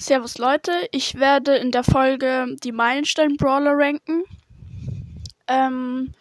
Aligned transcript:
Servus 0.00 0.38
Leute, 0.38 0.70
ich 0.92 1.18
werde 1.18 1.56
in 1.56 1.72
der 1.72 1.82
Folge 1.82 2.56
die 2.62 2.70
Meilenstein-Brawler 2.70 3.72
ranken. 3.72 4.22
Ähm, 5.48 6.14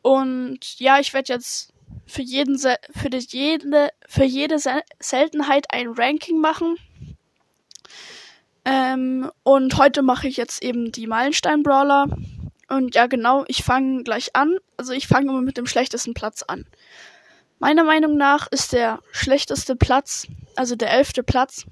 und 0.00 0.80
ja, 0.80 0.98
ich 0.98 1.12
werde 1.12 1.34
jetzt 1.34 1.74
für 2.06 2.22
jeden 2.22 2.58
für 2.58 3.10
die, 3.10 3.18
jede 3.28 3.90
für 4.08 4.24
jede 4.24 4.56
Seltenheit 4.98 5.66
ein 5.70 5.88
Ranking 5.88 6.40
machen. 6.40 6.76
Ähm, 8.64 9.30
und 9.42 9.76
heute 9.76 10.00
mache 10.00 10.28
ich 10.28 10.38
jetzt 10.38 10.62
eben 10.62 10.90
die 10.90 11.06
Meilenstein-Brawler. 11.06 12.06
Und 12.70 12.94
ja, 12.94 13.08
genau, 13.08 13.44
ich 13.46 13.62
fange 13.62 14.04
gleich 14.04 14.34
an. 14.34 14.56
Also 14.78 14.94
ich 14.94 15.06
fange 15.06 15.30
immer 15.30 15.42
mit 15.42 15.58
dem 15.58 15.66
schlechtesten 15.66 16.14
Platz 16.14 16.42
an. 16.44 16.64
Meiner 17.58 17.84
Meinung 17.84 18.16
nach 18.16 18.46
ist 18.50 18.72
der 18.72 19.00
schlechteste 19.12 19.76
Platz, 19.76 20.26
also 20.56 20.76
der 20.76 20.90
elfte 20.92 21.22
Platz, 21.22 21.66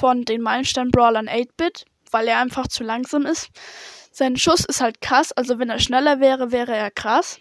von 0.00 0.24
den 0.24 0.40
Meilenstein-Brawlern 0.40 1.28
8-Bit, 1.28 1.84
weil 2.10 2.26
er 2.26 2.38
einfach 2.38 2.66
zu 2.66 2.82
langsam 2.82 3.26
ist. 3.26 3.50
Sein 4.10 4.38
Schuss 4.38 4.64
ist 4.64 4.80
halt 4.80 5.02
krass, 5.02 5.30
also 5.32 5.58
wenn 5.58 5.68
er 5.68 5.78
schneller 5.78 6.20
wäre, 6.20 6.52
wäre 6.52 6.74
er 6.74 6.90
krass. 6.90 7.38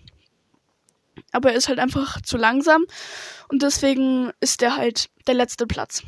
Aber 1.31 1.51
er 1.51 1.55
ist 1.55 1.69
halt 1.69 1.79
einfach 1.79 2.21
zu 2.21 2.35
langsam 2.37 2.85
und 3.47 3.63
deswegen 3.63 4.33
ist 4.41 4.61
er 4.61 4.75
halt 4.75 5.09
der 5.27 5.35
letzte 5.35 5.67
Platz. 5.67 6.03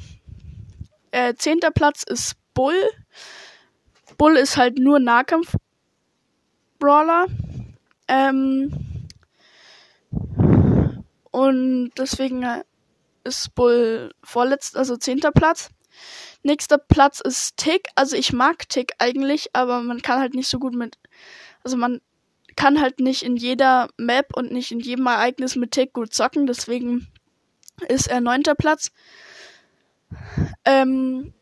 Äh, 1.12 1.36
zehnter 1.36 1.72
Platz 1.72 2.04
ist 2.04 2.34
Bull. 2.54 2.76
Bull 4.18 4.36
ist 4.36 4.58
halt 4.58 4.77
nur 4.77 4.99
Nahkampf-Brawler. 4.99 7.27
Ähm, 8.08 9.08
und 11.32 11.91
deswegen 11.98 12.46
ist 13.24 13.54
Bull 13.56 14.12
vorletzt, 14.24 14.78
also 14.78 14.98
zehnter 14.98 15.32
Platz. 15.32 15.70
Nächster 16.44 16.78
Platz 16.78 17.20
ist 17.20 17.58
Tick. 17.58 17.90
Also 17.96 18.16
ich 18.16 18.34
mag 18.34 18.68
Tick 18.70 18.94
eigentlich, 18.98 19.50
aber 19.54 19.82
man 19.82 20.02
kann 20.02 20.20
halt 20.20 20.34
nicht 20.34 20.48
so 20.48 20.60
gut 20.60 20.74
mit. 20.74 20.98
Also 21.63 21.78
man 21.78 22.02
kann 22.55 22.82
halt 22.82 23.00
nicht 23.00 23.24
in 23.24 23.38
jeder 23.38 23.90
Map 23.98 24.36
und 24.36 24.52
nicht 24.52 24.72
in 24.72 24.80
jedem 24.80 25.05
Ereignis 25.08 25.55
mit 25.55 25.72
Tick 25.72 25.94
gut 25.94 26.13
zocken. 26.13 26.48
Deswegen 26.48 27.08
ist 27.88 28.08
er 28.08 28.22
neunter 28.22 28.55
Platz. 28.55 28.91
Ähm, 30.66 31.34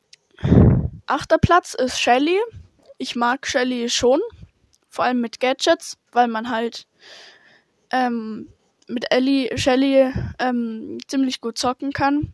achter 1.05 1.37
Platz 1.37 1.73
ist 1.73 1.99
Shelly. 1.99 2.39
Ich 2.97 3.15
mag 3.15 3.47
Shelly 3.47 3.89
schon. 3.89 4.19
Vor 4.89 5.05
allem 5.05 5.21
mit 5.21 5.39
Gadgets, 5.39 5.97
weil 6.11 6.27
man 6.27 6.49
halt 6.49 6.87
ähm, 7.91 8.49
mit 8.89 9.11
Ellie, 9.11 9.57
Shelly 9.57 10.11
ähm, 10.39 10.97
ziemlich 11.07 11.41
gut 11.41 11.57
zocken 11.57 11.93
kann. 11.93 12.33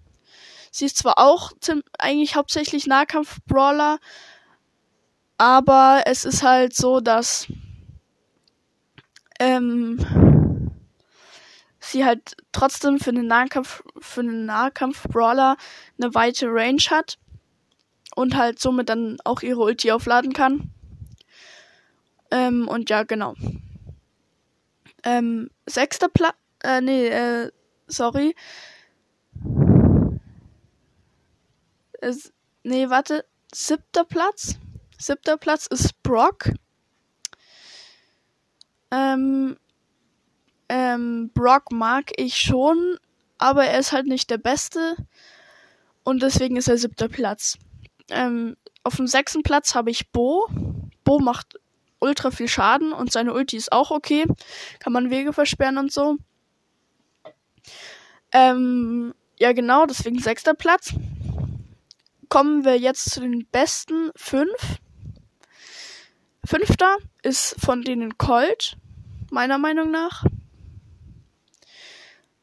Sie 0.71 0.85
ist 0.85 0.97
zwar 0.97 1.19
auch 1.19 1.51
eigentlich 1.97 2.35
hauptsächlich 2.35 2.87
Nahkampf-Brawler, 2.87 3.99
aber 5.37 6.03
es 6.05 6.25
ist 6.25 6.43
halt 6.43 6.75
so, 6.75 6.99
dass 6.99 7.47
ähm, 9.39 10.71
sie 11.79 12.05
halt 12.05 12.35
trotzdem 12.51 12.99
für 12.99 13.11
einen 13.11 13.27
Nahkampf 13.27 13.83
für 13.99 14.21
einen 14.21 14.45
Nahkampf-Brawler 14.45 15.57
eine 15.99 16.15
weite 16.15 16.47
Range 16.47 16.81
hat 16.89 17.17
und 18.15 18.35
halt 18.35 18.59
somit 18.59 18.89
dann 18.89 19.17
auch 19.23 19.41
ihre 19.41 19.61
Ulti 19.61 19.91
aufladen 19.91 20.33
kann. 20.33 20.71
Ähm, 22.31 22.67
und 22.67 22.89
ja, 22.89 23.03
genau. 23.03 23.35
Ähm, 25.03 25.51
sechster 25.67 26.09
Platz, 26.09 26.35
äh, 26.65 26.81
nee, 26.81 27.07
äh, 27.07 27.51
sorry. 27.87 28.35
Es, 32.01 32.33
nee, 32.63 32.89
warte. 32.89 33.25
Siebter 33.53 34.03
Platz. 34.03 34.55
Siebter 34.97 35.37
Platz 35.37 35.67
ist 35.67 36.01
Brock. 36.03 36.51
Ähm, 38.91 39.57
ähm, 40.69 41.31
Brock 41.33 41.71
mag 41.71 42.11
ich 42.17 42.37
schon, 42.37 42.97
aber 43.37 43.65
er 43.65 43.79
ist 43.79 43.91
halt 43.91 44.07
nicht 44.07 44.29
der 44.29 44.37
Beste. 44.37 44.95
Und 46.03 46.21
deswegen 46.21 46.55
ist 46.55 46.67
er 46.67 46.77
siebter 46.77 47.09
Platz. 47.09 47.57
Ähm, 48.09 48.55
auf 48.83 48.95
dem 48.97 49.07
sechsten 49.07 49.41
Platz 49.41 49.73
habe 49.73 49.89
ich 49.89 50.11
Bo. 50.11 50.47
Bo 51.03 51.19
macht 51.19 51.59
ultra 51.99 52.29
viel 52.31 52.47
Schaden 52.47 52.93
und 52.93 53.11
seine 53.11 53.33
Ulti 53.33 53.57
ist 53.57 53.71
auch 53.71 53.91
okay. 53.91 54.25
Kann 54.79 54.93
man 54.93 55.09
Wege 55.09 55.33
versperren 55.33 55.77
und 55.77 55.91
so. 55.91 56.17
Ähm, 58.31 59.13
ja, 59.37 59.53
genau, 59.53 59.85
deswegen 59.85 60.19
sechster 60.19 60.53
Platz 60.53 60.93
kommen 62.29 62.65
wir 62.65 62.77
jetzt 62.77 63.11
zu 63.11 63.21
den 63.21 63.45
besten 63.47 64.11
fünf. 64.15 64.79
Fünfter 66.43 66.97
ist 67.23 67.55
von 67.59 67.81
denen 67.81 68.17
Colt, 68.17 68.77
meiner 69.31 69.57
Meinung 69.57 69.89
nach. 69.91 70.25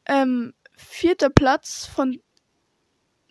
Ähm, 0.05 0.53
vierter 0.75 1.29
Platz 1.29 1.85
von 1.85 2.21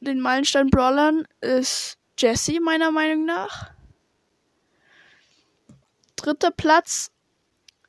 den 0.01 0.21
Meilenstein 0.21 0.71
Brawlern 0.71 1.27
ist 1.41 1.99
Jesse, 2.19 2.61
meiner 2.61 2.91
Meinung 2.91 3.25
nach. 3.25 3.71
Dritter 6.17 6.51
Platz 6.51 7.11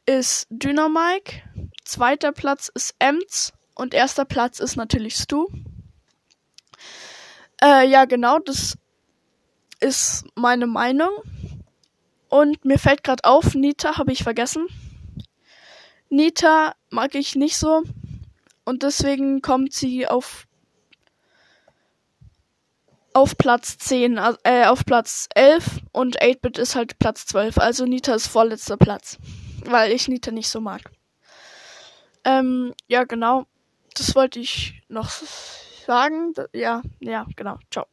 ist 0.05 0.47
Dynamike. 0.49 1.43
Zweiter 1.83 2.31
Platz 2.31 2.71
ist 2.73 2.95
Ems. 2.99 3.53
Und 3.75 3.93
erster 3.93 4.25
Platz 4.25 4.59
ist 4.59 4.75
natürlich 4.75 5.15
Stu. 5.15 5.47
Äh, 7.61 7.87
ja, 7.87 8.05
genau, 8.05 8.39
das 8.39 8.77
ist 9.79 10.25
meine 10.35 10.67
Meinung. 10.67 11.11
Und 12.29 12.65
mir 12.65 12.79
fällt 12.79 13.03
gerade 13.03 13.23
auf, 13.23 13.53
Nita 13.53 13.97
habe 13.97 14.11
ich 14.11 14.23
vergessen. 14.23 14.67
Nita 16.09 16.73
mag 16.89 17.15
ich 17.15 17.35
nicht 17.35 17.57
so. 17.57 17.83
Und 18.65 18.83
deswegen 18.83 19.41
kommt 19.41 19.73
sie 19.73 20.07
auf 20.07 20.47
auf 23.13 23.37
Platz 23.37 23.77
10, 23.77 24.19
äh, 24.43 24.65
auf 24.65 24.85
Platz 24.85 25.29
11 25.35 25.81
und 25.91 26.19
8-Bit 26.19 26.57
ist 26.57 26.75
halt 26.75 26.97
Platz 26.97 27.27
12. 27.27 27.59
Also 27.59 27.85
Nita 27.85 28.15
ist 28.15 28.27
vorletzter 28.27 28.77
Platz, 28.77 29.19
weil 29.65 29.91
ich 29.91 30.07
Nita 30.07 30.31
nicht 30.31 30.49
so 30.49 30.59
mag. 30.59 30.81
Ähm, 32.23 32.73
ja, 32.87 33.03
genau. 33.03 33.45
Das 33.95 34.15
wollte 34.15 34.39
ich 34.39 34.81
noch 34.87 35.09
sagen. 35.85 36.33
Ja, 36.53 36.81
ja, 36.99 37.25
genau. 37.35 37.57
Ciao. 37.71 37.87